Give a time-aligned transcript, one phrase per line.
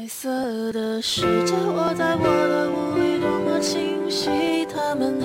[0.00, 4.64] 彩色的世界我在我的屋里，多么清晰。
[4.64, 5.20] 他们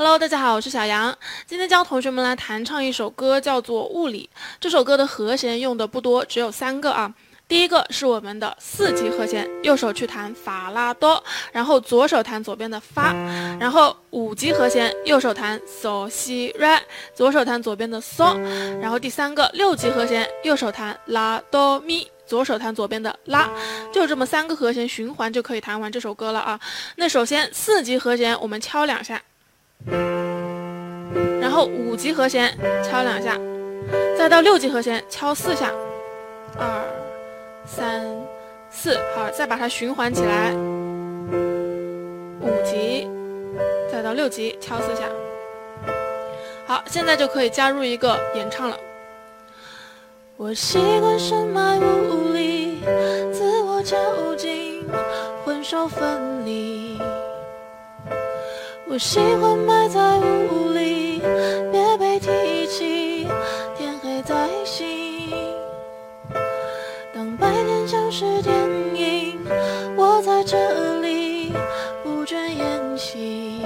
[0.00, 1.14] Hello，大家好，我是小杨。
[1.46, 4.30] 今天教同学们来弹唱一首歌，叫做《物理》。
[4.58, 7.12] 这首歌的和弦用的不多，只有三个啊。
[7.46, 11.22] 第一个是我们的四级和弦，右手去弹法拉多，
[11.52, 13.12] 然后左手弹左边的发，
[13.60, 16.78] 然后五级和弦，右手弹嗦西瑞，
[17.14, 18.40] 左手弹左边的嗦，
[18.80, 22.10] 然后第三个六级和弦，右手弹拉哆咪。
[22.26, 23.50] 左手弹左边的拉，
[23.92, 26.60] 就这么三个和弦循环就可以弹完这首歌了啊。
[26.94, 29.20] 那首先四级和弦我们敲两下，
[31.40, 33.38] 然后五级和弦敲两下，
[34.16, 35.70] 再到六级和弦敲四下，
[36.58, 36.84] 二、
[37.66, 38.06] 三、
[38.70, 40.52] 四，好，再把它循环起来，
[42.40, 43.08] 五级，
[43.90, 45.04] 再到六级敲四下，
[46.66, 48.76] 好，现在就可以加入一个演唱了。
[50.36, 52.80] 我习惯深埋雾里，
[53.32, 53.96] 自我囚
[54.36, 54.84] 禁，
[55.44, 56.89] 魂兽分离。
[58.92, 61.22] 我喜欢埋在雾里，
[61.70, 63.24] 别被提起，
[63.78, 64.84] 天黑再醒。
[67.14, 68.52] 当白天像是电
[68.96, 69.38] 影，
[69.96, 71.52] 我在这里
[72.02, 73.62] 不倦演戏，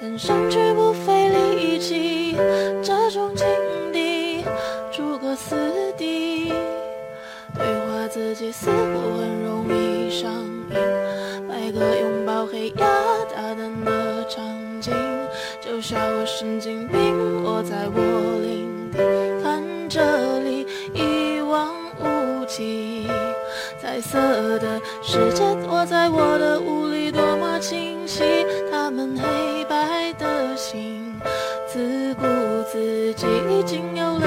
[0.00, 2.34] 看上去不费力气，
[2.82, 3.46] 这种境
[3.92, 4.42] 地
[4.90, 6.50] 诸葛四地，
[7.54, 10.76] 对话自己似乎很容易上瘾。
[11.46, 12.86] 百个拥抱黑压
[13.54, 14.44] 大胆的场
[14.80, 14.92] 景，
[15.60, 16.98] 就像个神经病
[17.44, 18.98] 我在我领地，
[19.44, 23.06] 看这里一望无际，
[23.80, 24.18] 彩色
[24.58, 28.24] 的世界躲在我的屋里，多么清晰。
[28.72, 31.14] 他们黑白的心，
[31.68, 32.22] 自顾
[32.72, 34.26] 自己，已经有了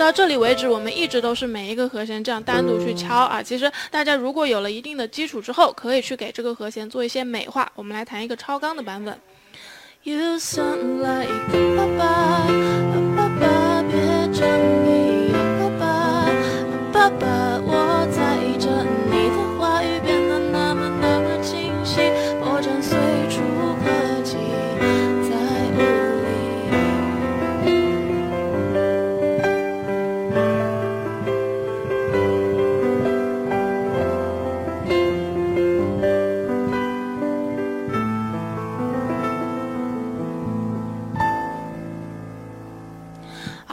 [0.00, 3.42] 到这里为止，我们一直都是每一个和弦这样单独去敲啊。
[3.42, 7.70] 其实大家如果有了一定的基础之后，可以去给这个和弦做一些美化。
[7.74, 9.20] 我们来弹一个超纲的版本。
[10.02, 11.28] You sound like
[11.76, 12.79] 爸爸，爸爸别争